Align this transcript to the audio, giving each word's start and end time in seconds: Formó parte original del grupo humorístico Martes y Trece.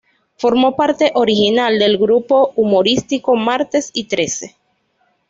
Formó 0.35 0.75
parte 0.75 1.11
original 1.13 1.77
del 1.77 1.99
grupo 1.99 2.53
humorístico 2.55 3.35
Martes 3.35 3.91
y 3.93 4.05
Trece. 4.05 4.55